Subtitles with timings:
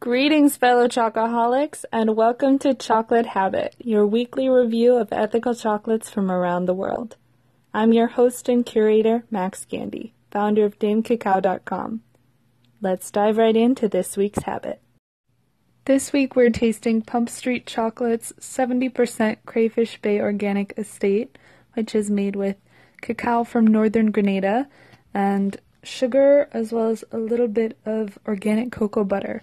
[0.00, 6.30] Greetings, fellow chocoholics, and welcome to Chocolate Habit, your weekly review of ethical chocolates from
[6.30, 7.16] around the world.
[7.74, 12.02] I'm your host and curator, Max Gandy, founder of DameCacao.com.
[12.80, 14.80] Let's dive right into this week's habit.
[15.86, 21.36] This week we're tasting Pump Street Chocolate's 70% Crayfish Bay Organic Estate,
[21.74, 22.54] which is made with
[23.02, 24.68] cacao from northern Grenada
[25.12, 29.42] and sugar as well as a little bit of organic cocoa butter.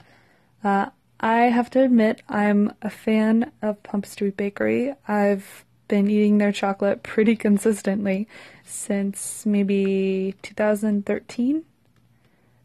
[0.65, 0.89] Uh,
[1.19, 4.95] I have to admit, I'm a fan of Pump Street Bakery.
[5.07, 8.27] I've been eating their chocolate pretty consistently
[8.63, 11.63] since maybe 2013.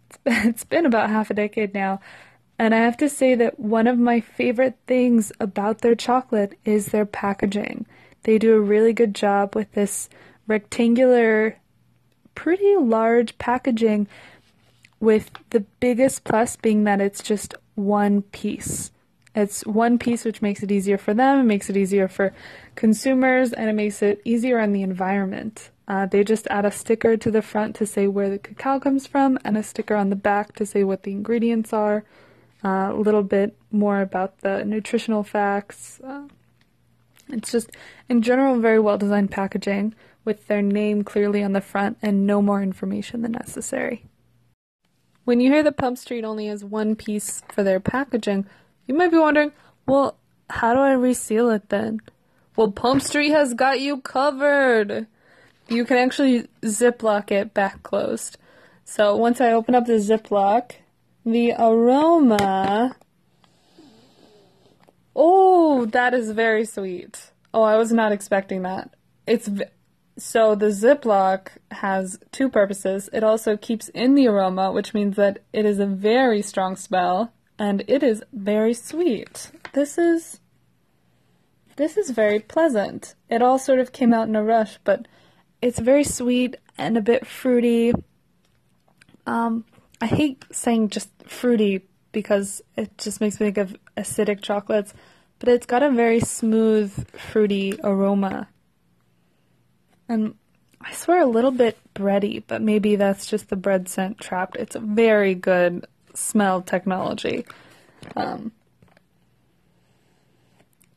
[0.08, 2.00] It's been, it's been about half a decade now.
[2.58, 6.86] And I have to say that one of my favorite things about their chocolate is
[6.86, 7.84] their packaging.
[8.22, 10.08] They do a really good job with this
[10.46, 11.58] rectangular,
[12.34, 14.08] pretty large packaging,
[15.00, 18.92] with the biggest plus being that it's just one piece.
[19.34, 22.34] It's one piece which makes it easier for them, it makes it easier for
[22.74, 25.70] consumers, and it makes it easier on the environment.
[25.88, 29.06] Uh, they just add a sticker to the front to say where the cacao comes
[29.06, 32.04] from, and a sticker on the back to say what the ingredients are.
[32.62, 35.98] Uh, a little bit more about the nutritional facts.
[36.04, 36.28] Uh,
[37.28, 37.70] it's just,
[38.08, 39.94] in general, very well designed packaging
[40.24, 44.04] with their name clearly on the front and no more information than necessary.
[45.30, 48.46] When you hear that Pump Street only has one piece for their packaging,
[48.88, 49.52] you might be wondering,
[49.86, 50.16] well,
[50.48, 52.00] how do I reseal it then?
[52.56, 55.06] Well, Pump Street has got you covered.
[55.68, 58.38] You can actually ziplock it back closed.
[58.84, 60.72] So once I open up the ziplock,
[61.24, 62.96] the aroma.
[65.14, 67.30] Oh, that is very sweet.
[67.54, 68.96] Oh, I was not expecting that.
[69.28, 69.48] It's
[70.20, 73.08] so the Ziploc has two purposes.
[73.12, 77.32] It also keeps in the aroma, which means that it is a very strong smell
[77.58, 79.50] and it is very sweet.
[79.72, 80.40] This is
[81.76, 83.14] this is very pleasant.
[83.30, 85.08] It all sort of came out in a rush, but
[85.62, 87.94] it's very sweet and a bit fruity.
[89.26, 89.64] Um,
[90.02, 94.92] I hate saying just fruity because it just makes me think of acidic chocolates,
[95.38, 98.48] but it's got a very smooth, fruity aroma
[100.10, 100.34] and
[100.80, 104.56] I swear a little bit bready, but maybe that's just the bread scent trapped.
[104.56, 107.46] It's a very good smell technology.
[108.16, 108.50] Um,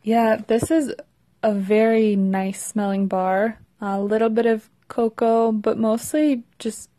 [0.02, 0.94] yeah, this is
[1.44, 3.60] a very nice smelling bar.
[3.80, 6.90] A little bit of cocoa, but mostly just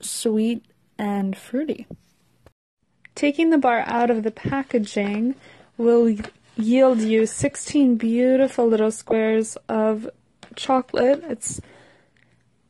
[0.00, 0.64] sweet
[0.98, 1.86] and fruity.
[3.14, 5.36] Taking the bar out of the packaging
[5.76, 6.16] will
[6.56, 10.10] yield you 16 beautiful little squares of
[10.56, 11.22] chocolate.
[11.28, 11.60] It's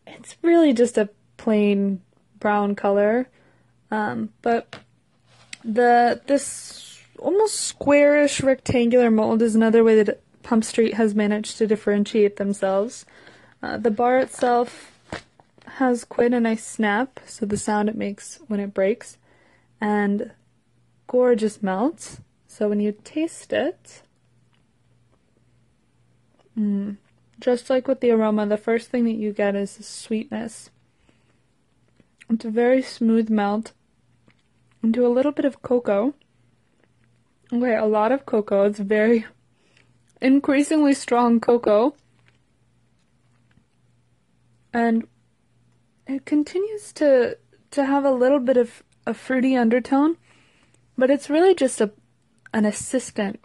[0.06, 2.02] it's really just a plain
[2.38, 3.28] brown color,
[3.90, 4.76] um, but
[5.64, 11.66] the this almost squarish rectangular mold is another way that Pump Street has managed to
[11.66, 13.06] differentiate themselves.
[13.62, 14.92] Uh, the bar itself
[15.76, 19.18] has quite a nice snap, so the sound it makes when it breaks,
[19.80, 20.32] and
[21.06, 22.20] gorgeous melts.
[22.46, 24.02] So when you taste it,
[27.42, 30.70] just like with the aroma, the first thing that you get is the sweetness.
[32.30, 33.72] It's a very smooth melt
[34.80, 36.14] into a little bit of cocoa.
[37.52, 38.64] Okay, a lot of cocoa.
[38.64, 39.26] It's very
[40.22, 41.96] increasingly strong cocoa.
[44.72, 45.08] And
[46.06, 47.36] it continues to
[47.72, 50.16] to have a little bit of a fruity undertone,
[50.96, 51.90] but it's really just a
[52.54, 53.40] an assistant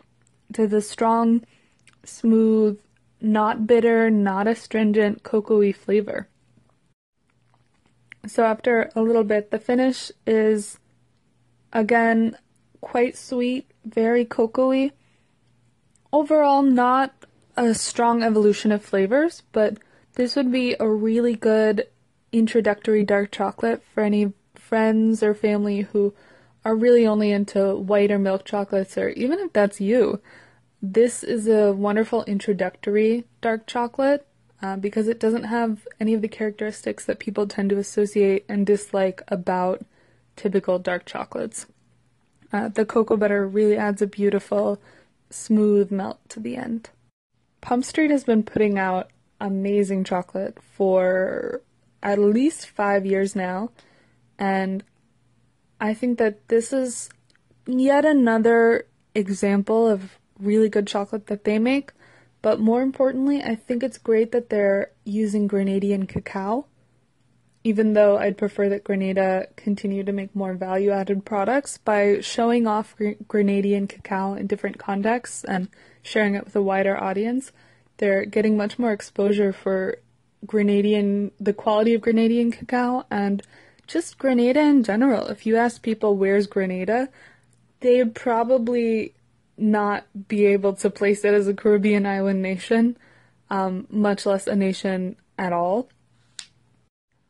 [0.54, 1.44] to the strong,
[2.04, 2.80] smooth
[3.22, 6.28] not bitter, not astringent, cocoa flavor.
[8.26, 10.80] So after a little bit, the finish is
[11.72, 12.38] again
[12.82, 14.92] quite sweet, very cocoa
[16.14, 17.14] Overall, not
[17.58, 19.78] a strong evolution of flavors, but
[20.14, 21.88] this would be a really good
[22.32, 26.14] introductory dark chocolate for any friends or family who
[26.64, 30.22] are really only into white or milk chocolates, or even if that's you.
[30.82, 34.28] This is a wonderful introductory dark chocolate
[34.62, 38.66] uh, because it doesn't have any of the characteristics that people tend to associate and
[38.66, 39.84] dislike about
[40.36, 41.66] typical dark chocolates.
[42.54, 44.80] Uh, the cocoa butter really adds a beautiful,
[45.30, 46.90] smooth melt to the end.
[47.60, 49.10] Pump Street has been putting out
[49.42, 51.62] amazing chocolate for
[52.04, 53.72] at least five years now,
[54.38, 54.84] and
[55.82, 57.10] I think that this is
[57.66, 58.86] yet another
[59.16, 61.92] example of really good chocolate that they make.
[62.42, 66.66] But more importantly, I think it's great that they're using Grenadian cacao.
[67.68, 72.66] even though I'd prefer that Grenada continue to make more value added products by showing
[72.66, 75.68] off Grenadian cacao in different contexts and
[76.02, 77.52] sharing it with a wider audience.
[77.98, 79.98] They're getting much more exposure for
[80.46, 83.44] Grenadian, the quality of Grenadian cacao and
[83.86, 85.28] just Grenada in general.
[85.28, 87.10] If you ask people where's Grenada,
[87.82, 89.14] they'd probably
[89.58, 92.98] not be able to place it as a Caribbean island nation,
[93.50, 95.90] um, much less a nation at all.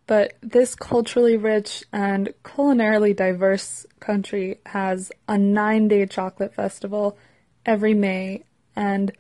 [0.08, 7.18] But this culturally rich and culinarily diverse country has a nine day chocolate festival
[7.66, 8.44] every May,
[8.76, 9.12] and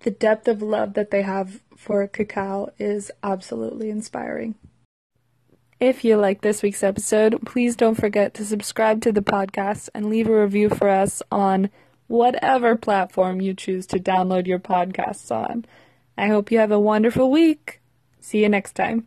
[0.00, 4.56] the depth of love that they have for cacao is absolutely inspiring.
[5.78, 10.06] If you like this week's episode, please don't forget to subscribe to the podcast and
[10.06, 11.70] leave a review for us on
[12.06, 15.64] whatever platform you choose to download your podcasts on.
[16.16, 17.80] I hope you have a wonderful week.
[18.20, 19.06] See you next time.